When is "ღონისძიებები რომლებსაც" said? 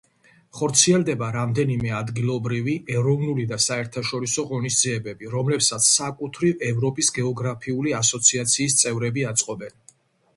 4.53-5.91